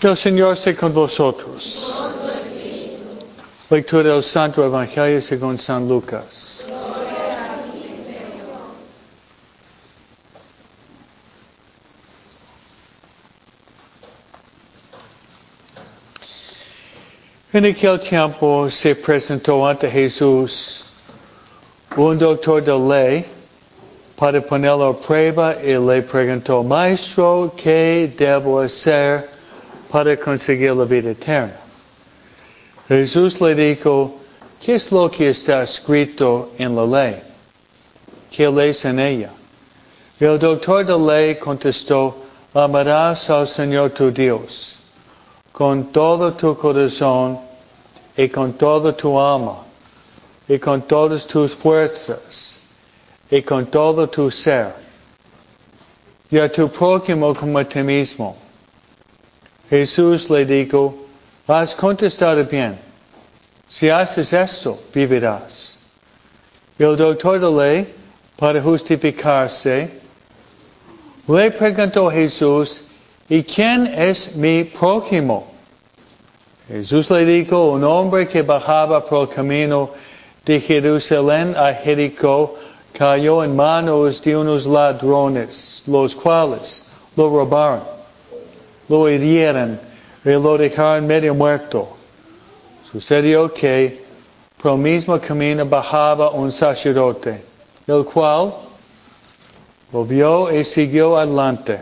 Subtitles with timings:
[0.00, 1.92] Que el Señor esté con vosotros.
[3.68, 6.64] Lectura del Santo Evangelio según San Lucas.
[17.52, 20.84] En aquel tiempo se presentó ante Jesús
[21.96, 23.26] un doctor de ley
[24.16, 29.37] para ponerlo a prueba y le preguntó, Maestro, ¿qué debo hacer
[29.90, 31.56] para conseguir la vida eterna?
[32.88, 34.14] Jesús le dijo,
[34.60, 37.22] ¿qué es lo que está escrito en la ley?
[38.30, 39.30] ¿Qué lees en ella?
[40.20, 42.16] El doctor de ley contestó,
[42.54, 44.78] amarás al Señor tu Dios
[45.58, 47.36] con todo tu corazón
[48.16, 49.64] y con toda tu alma
[50.48, 52.60] y con todas tus fuerzas
[53.28, 54.72] y con todo tu ser
[56.30, 58.36] y a tu prójimo como a ti mismo.
[59.70, 60.94] Jesús le dijo,
[61.46, 62.78] has contestado bien.
[63.68, 65.78] Si haces esto, vivirás.
[66.78, 67.94] El doctor de ley,
[68.36, 69.90] para justificarse,
[71.26, 72.82] le preguntó a Jesús,
[73.28, 75.46] ¿y quién es mi prójimo?
[76.68, 79.90] Jesús le dijo, un hombre que bajaba por el camino
[80.44, 82.56] de Jerusalén a Jericó
[82.92, 87.82] cayó en manos de unos ladrones, los cuales lo robaron,
[88.88, 89.78] lo hirieron
[90.24, 91.96] y lo dejaron medio muerto.
[92.90, 94.02] Sucedió que
[94.60, 97.42] por el mismo camino bajaba un sacerdote,
[97.86, 98.54] el cual
[99.92, 101.80] lo vio y siguió adelante.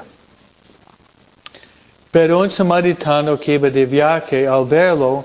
[2.11, 5.25] Pero un samaritano que iba de viaje al verlo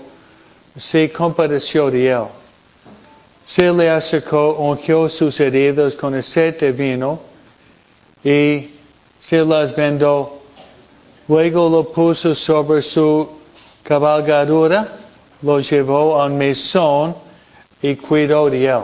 [0.78, 2.26] se compadeció de él.
[3.46, 7.20] Se le acercó, ungió sus heridas con aceite vino
[8.24, 8.70] y
[9.20, 10.41] se las vendó.
[11.32, 13.26] Luego lo puso sobre su
[13.84, 14.86] cabalgadura,
[15.42, 17.16] lo llevó al mesón
[17.82, 18.84] y cuidó de él.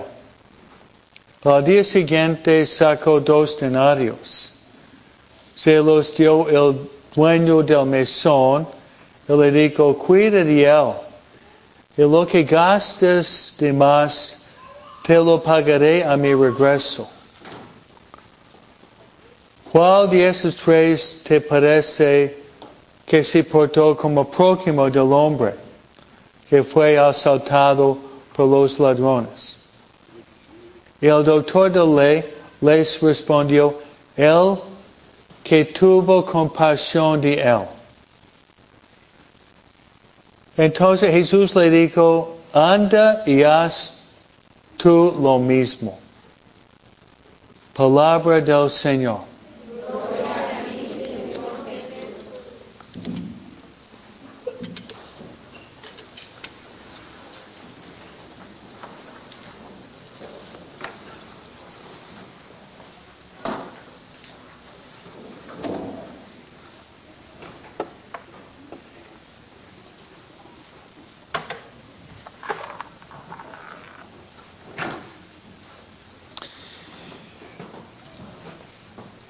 [1.44, 4.54] Al día siguiente sacó dos denarios.
[5.58, 8.66] Se los dio el dueño del mesón
[9.28, 10.94] y le dijo, cuida de él.
[11.98, 14.46] Y lo que gastes de más,
[15.04, 17.10] te lo pagaré a mi regreso.
[19.78, 22.36] ¿Cuál de esos tres te parece
[23.06, 25.54] que se portó como prójimo del hombre
[26.50, 27.96] que fue asaltado
[28.36, 29.58] por los ladrones?
[31.00, 32.26] Y el doctor de ley
[32.60, 33.76] les respondió,
[34.16, 34.58] él
[35.44, 37.68] que tuvo compasión de él.
[40.58, 43.94] Entonces Jesús le dijo, anda y haz
[44.76, 46.00] tú lo mismo.
[47.76, 49.27] Palabra del Señor.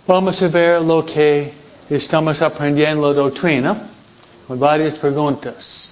[0.07, 1.51] Vamos a ver lo que
[1.89, 3.75] estamos aprendiendo la doctrina
[4.47, 5.91] con varias preguntas.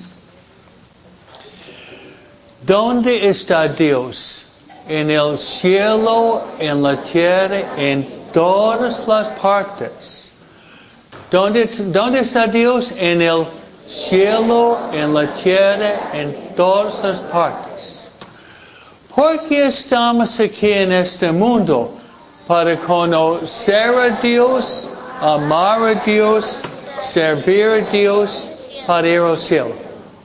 [2.65, 4.45] ¿Dónde está Dios?
[4.87, 10.31] En el cielo, en la tierra, en todas las partes.
[11.29, 12.93] ¿Dónde, ¿Dónde está Dios?
[12.95, 13.45] En el
[13.85, 18.11] cielo, en la tierra, en todas las partes.
[19.13, 22.04] ¿Por qué estamos aquí en este mundo?
[22.47, 24.87] Para conocer a Dios,
[25.19, 26.61] amar a Dios,
[27.01, 28.49] servir a Dios,
[28.85, 29.73] para ir al cielo.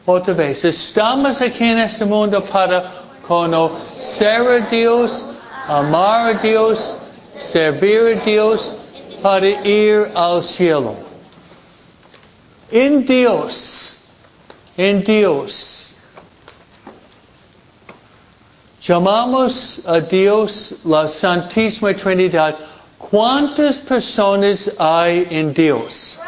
[0.05, 2.93] Otra vez, estamos aquí en este mundo para
[3.27, 5.25] conocer a Dios,
[5.67, 6.79] amar a Dios,
[7.39, 8.73] servir a Dios,
[9.23, 10.95] para ir al cielo.
[12.71, 13.93] En Dios,
[14.77, 15.80] en Dios,
[18.83, 22.57] Llamamos a Dios la Santísima Trinidad.
[22.97, 26.19] ¿Cuántas personas hay en Dios?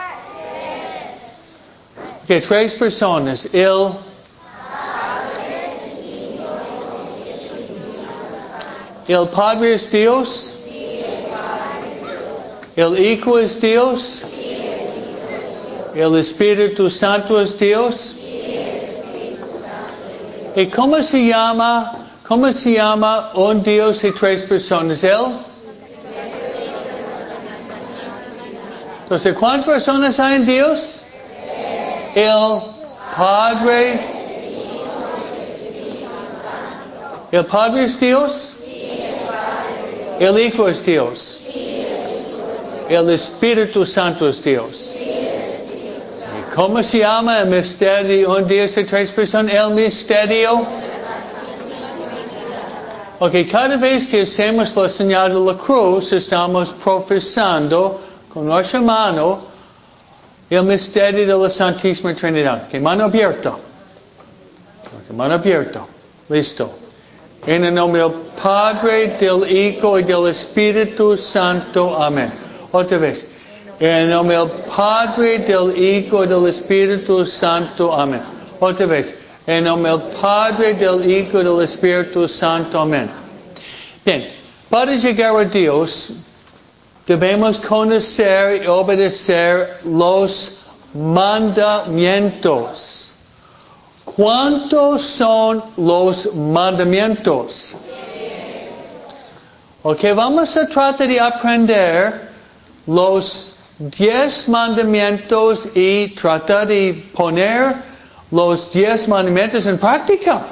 [2.26, 3.48] Que tres personas.
[3.54, 3.92] El
[9.08, 10.52] El Padre es Dios.
[12.76, 14.22] El Hijo es Dios.
[15.94, 18.14] El Espíritu Santo es Dios.
[20.54, 25.02] ¿Y cómo se llama ¿Cómo se llama un Dios y tres personas?
[25.04, 25.20] Él.
[29.02, 31.02] Entonces, ¿cuántas personas hay en Dios?
[32.14, 32.60] el
[33.16, 33.98] Padre.
[37.30, 38.52] ¿El Padre es Dios?
[40.18, 41.40] El Hijo es Dios.
[42.88, 44.96] El Espíritu Santo es Dios.
[44.98, 48.36] ¿Y cómo se llama el misterio?
[48.36, 49.54] Un Dios de tres personas.
[49.54, 50.81] El misterio.
[53.24, 59.42] Ok, cada vez que hacemos la señal de la cruz, estamos profesando con nuestra mano
[60.50, 62.64] el misterio de la Santísima Trinidad.
[62.66, 63.50] Ok, mano abierta.
[63.50, 65.86] Ok, mano abierta.
[66.30, 66.68] Listo.
[67.46, 68.10] En el nombre del
[68.42, 72.02] Padre, del Hijo y del Espíritu Santo.
[72.02, 72.32] Amén.
[72.72, 73.32] Otra vez.
[73.78, 77.94] En el nombre del Padre, del Hijo y del Espíritu Santo.
[77.94, 78.22] Amén.
[78.58, 79.21] Otra vez.
[79.46, 82.78] En nombre del Padre, del Hijo y del Espíritu Santo.
[82.78, 83.10] Amén.
[84.04, 84.28] Bien.
[84.70, 86.12] Para llegar a Dios,
[87.06, 90.60] debemos conocer y obedecer los
[90.94, 93.12] mandamientos.
[94.04, 97.74] ¿Cuántos son los mandamientos?
[99.82, 102.30] Ok, vamos a tratar de aprender
[102.86, 107.91] los diez mandamientos y tratar de poner
[108.32, 110.42] los diez mandamientos en práctica.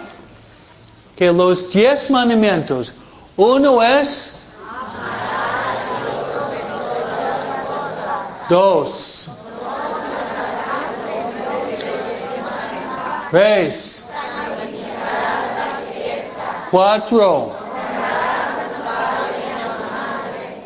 [1.16, 2.92] Que los diez mandamientos,
[3.36, 4.38] uno es
[8.48, 9.28] dos,
[13.30, 14.04] tres,
[16.70, 17.52] cuatro,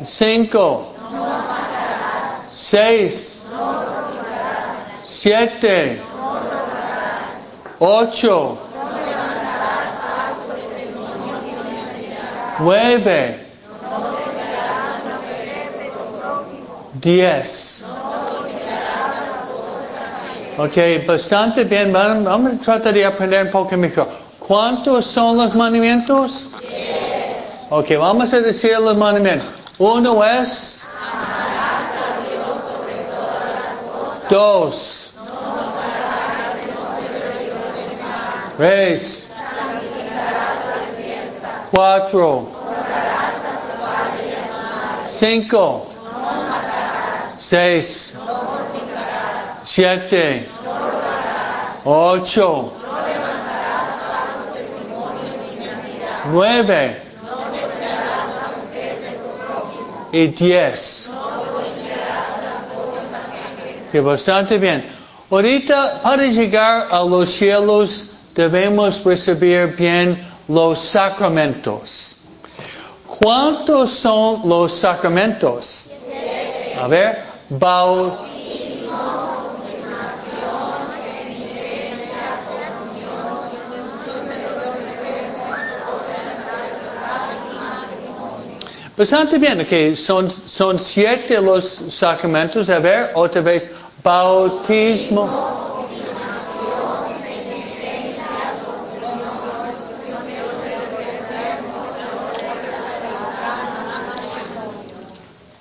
[0.05, 0.93] cinco,
[2.49, 3.41] seis,
[5.05, 6.01] siete,
[7.79, 8.57] ocho,
[12.59, 13.39] nueve,
[16.93, 17.83] diez.
[20.57, 21.91] Ok, bastante bien.
[21.91, 24.07] Vamos vamos a tratar de aprender un poco mejor.
[24.39, 26.45] ¿Cuántos son los mandamientos?
[27.69, 29.49] Ok, vamos a decir los mandamientos.
[29.79, 30.81] Uno es...
[34.29, 34.94] Dos.
[38.57, 39.29] Tres.
[41.71, 42.47] Cuatro.
[45.09, 45.87] Cinco.
[47.37, 48.17] Seis.
[49.63, 50.49] Siete.
[51.83, 52.71] Ocho.
[56.31, 57.01] Nueve.
[60.13, 61.09] Y diez.
[63.91, 64.95] Que bastante bien.
[65.29, 72.17] Ahorita, para llegar a los cielos, debemos recibir bien los sacramentos.
[73.07, 75.91] ¿Cuántos son los sacramentos?
[76.79, 78.65] A ver, bautismo.
[88.97, 93.69] Bastante bien, ok, son, son siete los sacramentos, a ver, otra vez,
[94.01, 95.64] bautismo.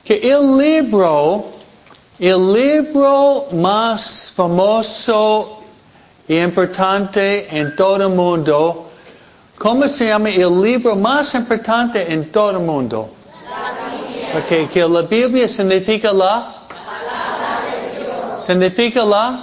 [0.04, 1.46] Que el libro,
[2.18, 5.62] el libro más famoso
[6.28, 8.90] y importante en todo el mundo,
[9.58, 13.08] ¿cómo se llama el libro más importante en todo el mundo?
[14.44, 16.52] Okay, que la Biblia significa la
[18.44, 19.38] significa la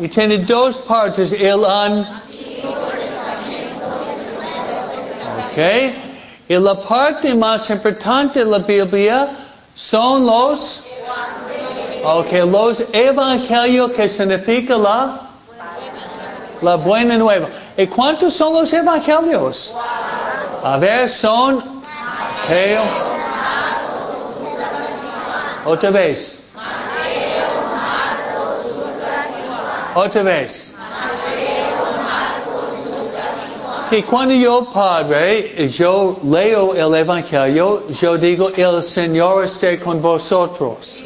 [0.00, 2.06] y tiene dos partes el an
[5.50, 6.13] okay
[6.48, 9.28] y la parte más importante de la Biblia
[9.74, 10.82] son los
[12.04, 15.20] okay los evangelios que significa la
[16.60, 19.74] la buena nueva y cuántos son los evangelios
[20.62, 21.74] a ver son
[22.48, 22.82] Mateo.
[25.64, 26.38] Otra vez.
[29.94, 30.63] Otra vez.
[33.90, 40.98] Y cuando yo, Padre, yo leo el Evangelio, yo digo, el Señor esté con vosotros.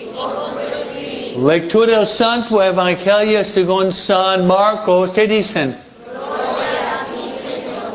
[1.36, 5.76] Lectura del Santo Evangelio según San Marcos, ¿qué dicen?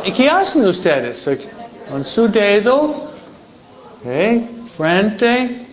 [0.05, 1.27] ¿Y qué hacen ustedes?
[1.89, 3.13] Con su dedo
[4.03, 4.49] Okay.
[4.75, 5.65] Frente,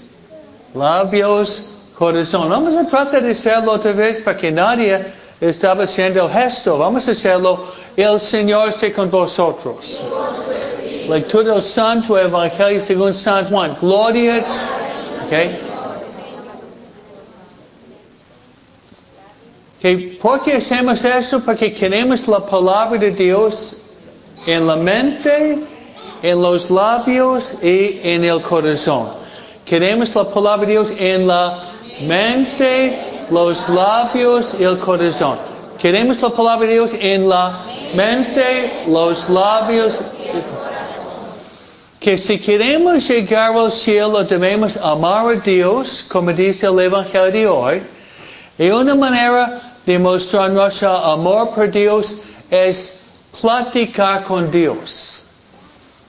[0.73, 2.49] labios, corazón.
[2.49, 5.05] Vamos a tratar de hacerlo otra vez para que nadie
[5.41, 6.79] estaba haciendo el gesto.
[6.79, 7.67] Vamos a hacerlo.
[7.97, 10.01] El Señor esté con vosotros.
[11.09, 13.77] Lectura del Santo Evangelio según San Juan.
[13.81, 14.45] Gloria.
[15.27, 15.59] Okay.
[19.81, 21.41] Que, ¿Por qué hacemos eso?
[21.41, 23.87] Porque queremos la palabra de Dios
[24.47, 25.59] en la mente,
[26.23, 29.09] en los labios y en el corazón.
[29.65, 31.71] Queremos la palabra de Dios en la
[32.03, 35.39] mente, los labios y el corazón.
[35.79, 37.61] Queremos la palabra de Dios en la
[37.95, 40.01] mente, los labios
[42.01, 47.47] que si queremos llegar al cielo debemos amar a Dios, como dice el Evangelio de
[47.47, 47.83] hoy,
[48.59, 53.03] y una manera de mostrar nuestro amor por Dios es
[53.39, 55.25] platicar con Dios.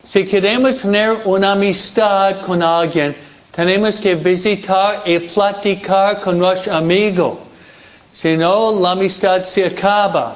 [0.06, 3.14] Si queremos tener una amistad con alguien,
[3.52, 7.40] tenemos que visitar y platicar con nuestro amigo.
[8.14, 10.36] Si no, la amistad se acaba.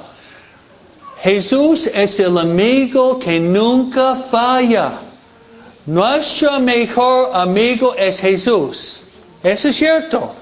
[1.21, 4.99] Jesús es el amigo que nunca falla.
[5.85, 9.07] Nuestro mejor amigo es Jesús.
[9.43, 10.33] Eso es cierto.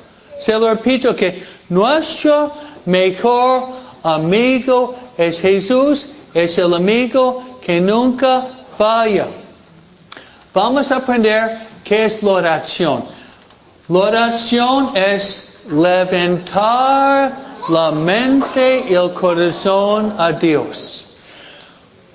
[0.41, 2.51] Se lo repito que nuestro
[2.85, 3.67] mejor
[4.03, 6.13] amigo es Jesús.
[6.33, 9.27] Es el amigo que nunca falla.
[10.53, 13.05] Vamos a aprender qué es la oración.
[13.89, 17.31] La oración es levantar
[17.69, 21.17] la mente y el corazón a Dios.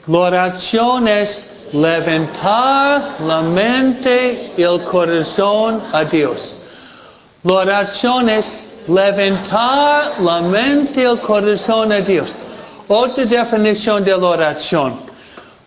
[0.06, 6.62] La oración es levantar la mente y el corazón a Dios.
[7.44, 8.46] La oración es
[8.88, 12.30] levantar la mente y el corazón a Dios.
[12.88, 14.98] Otra definición de la oración.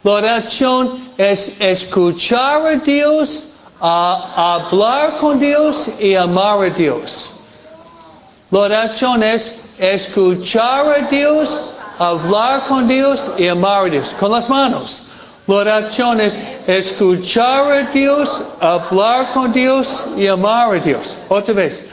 [0.04, 3.51] La oración es escuchar a Dios,
[3.82, 7.32] a hablar con Dios y amar a Dios.
[8.52, 14.16] La oración es escuchar a Dios, hablar con Dios y amar a Dios.
[14.20, 15.08] Con las manos.
[15.48, 21.18] La oración es escuchar a Dios, hablar con Dios y amar a Dios.
[21.30, 21.88] Otra vez.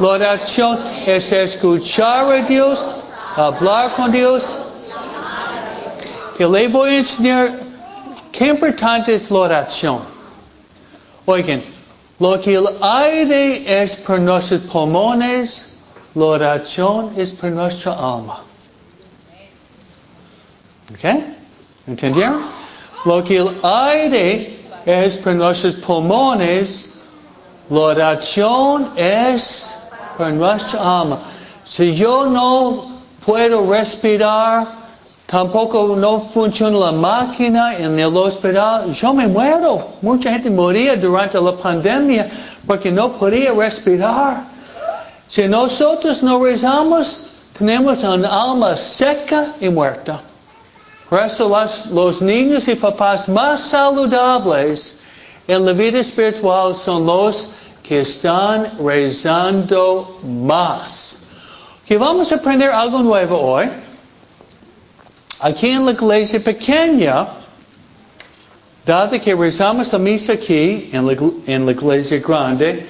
[0.00, 2.82] La oración es escuchar a Dios,
[3.36, 4.42] hablar con Dios.
[6.38, 7.50] Y le voy a enseñar
[8.32, 10.15] qué importante es la oración.
[11.28, 11.60] Oigan,
[12.20, 15.76] lo que el aire es por nuestros pulmones,
[16.14, 18.42] la oración es por nuestra alma.
[20.92, 21.22] ¿Ok?
[21.88, 22.42] ¿Entendieron?
[23.04, 26.94] Lo que el aire es por nuestros pulmones,
[27.70, 29.68] la oración es
[30.16, 31.18] por nuestra alma.
[31.64, 34.85] Si yo no puedo respirar,
[35.26, 39.88] tampoco no funciona la máquina en el hospital, yo me muero.
[40.02, 42.28] Mucha gente moría durante la pandemia
[42.66, 44.44] porque no podía respirar.
[45.28, 47.26] Si nosotros no rezamos,
[47.58, 50.20] tenemos un alma seca y muerta.
[51.08, 51.48] Por eso
[51.92, 55.00] los, niños y papás más saludables
[55.46, 57.52] en la vida espiritual son los
[57.82, 61.24] que están rezando más.
[61.88, 63.68] Vamos a aprender algo nuevo hoy.
[65.40, 67.26] Aquí en la iglesia pequeña,
[68.86, 71.12] dado que rezamos la misa aquí en la,
[71.46, 72.86] en la iglesia grande,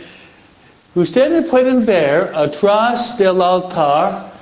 [0.94, 4.32] ustedes pueden ver atrás del altar,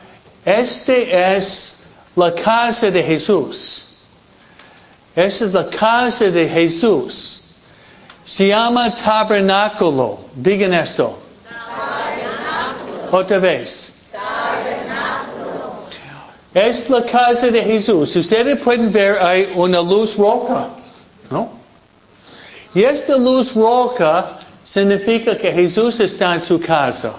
[0.44, 3.84] este es la casa de Jesús.
[5.16, 7.40] Esa es la casa de Jesús.
[8.24, 10.18] Se llama tabernáculo.
[10.34, 11.18] Digan esto.
[13.10, 13.83] Otra vez.
[16.54, 18.14] Es la casa de Jesús.
[18.14, 20.68] Ustedes pueden ver hay una luz roja.
[21.28, 21.50] ¿No?
[22.74, 27.14] Y esta luz roja significa que Jesús está en su casa.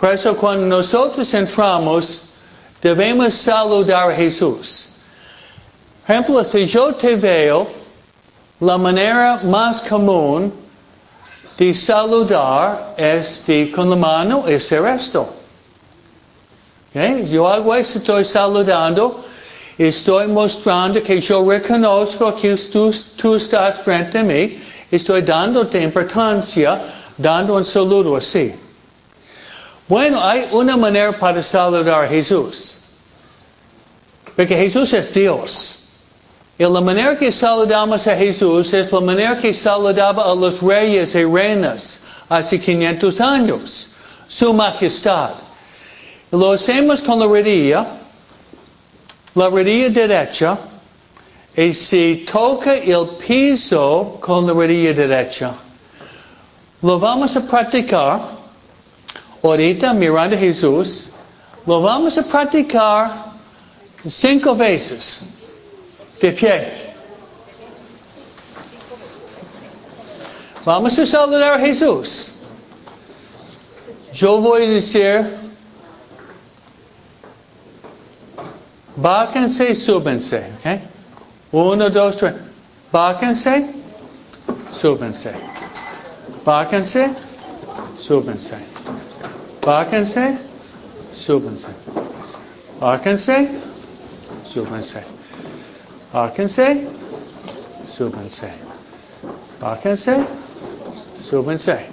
[0.00, 2.30] Por eso cuando nosotros entramos,
[2.80, 4.94] debemos saludar a Jesús.
[6.06, 7.66] Por ejemplo, si yo te veo,
[8.60, 10.52] la manera más común
[11.58, 15.37] de saludar es de con la mano hacer esto.
[17.30, 19.24] Yo hago esto, estoy saludando,
[19.76, 24.58] estoy mostrando que yo reconozco que tú, tú estás frente a mí,
[24.90, 26.80] estoy dándote importancia,
[27.16, 28.52] dando un saludo así.
[29.86, 32.80] Bueno, hay una manera para saludar a Jesús.
[34.34, 35.78] Porque Jesús es Dios.
[36.58, 41.14] Y la manera que saludamos a Jesús es la manera que saludaba a los reyes
[41.14, 43.90] y reinas hace 500 años.
[44.28, 45.30] Su majestad.
[46.30, 47.86] Lo hacemos con la rodilla,
[49.34, 50.58] la rodilla derecha,
[51.56, 55.54] y se toca el piso con la rodilla derecha.
[56.82, 58.20] Lo vamos a practicar
[59.42, 61.12] ahorita mirando a Jesús.
[61.66, 63.10] Lo vamos a practicar
[64.08, 65.22] cinco veces
[66.20, 66.88] de pie.
[70.64, 72.32] Vamos a saludar a Jesús.
[74.12, 74.68] Yo voy a
[79.00, 80.80] Bájense y súbense, ¿ok?
[81.52, 82.34] Uno, dos, tres.
[82.90, 83.70] Bájense,
[84.72, 85.32] súbense.
[86.44, 87.10] Bájense,
[88.00, 88.56] súbense.
[89.64, 90.38] Bájense,
[91.14, 91.68] súbense.
[92.80, 93.48] Bájense,
[94.52, 95.04] súbense.
[96.12, 96.86] Bájense,
[97.96, 98.52] súbense.
[99.60, 100.26] Bájense,
[101.30, 101.86] súbense.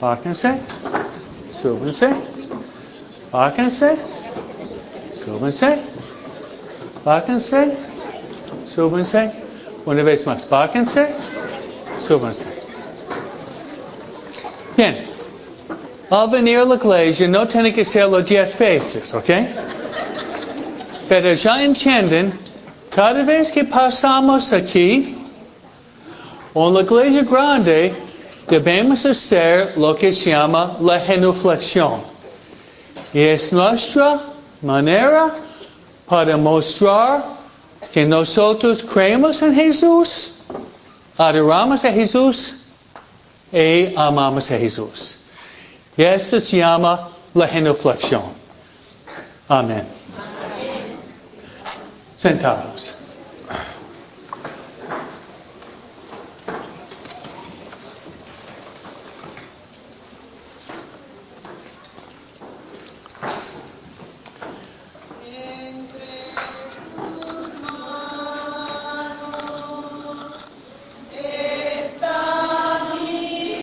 [0.00, 0.58] Bájense,
[1.60, 2.08] súbense.
[3.30, 3.96] Bájense,
[5.24, 5.97] súbense.
[7.04, 7.76] Bájense,
[8.74, 9.32] súbense.
[9.84, 10.48] Una vez más.
[10.48, 11.08] Bájense,
[12.06, 12.46] súbense.
[14.76, 15.06] Bien.
[16.10, 19.30] Al venir a la iglesia no tiene que los 10 veces, ¿ok?
[21.06, 22.32] Pero ya entienden,
[22.94, 25.16] cada vez que pasamos aquí,
[26.54, 27.94] en la iglesia grande,
[28.48, 32.00] debemos hacer lo que se llama la genuflexión.
[33.12, 34.20] Y es nuestra
[34.62, 35.30] manera
[36.08, 37.24] para mostrar
[37.92, 40.36] que nosotros creemos en Jesús,
[41.16, 42.64] adoramos a Jesús
[43.52, 45.18] y amamos a Jesús.
[45.96, 48.22] Y esto se llama la genuflexión.
[49.48, 49.84] Amén.
[52.18, 52.97] Sentados.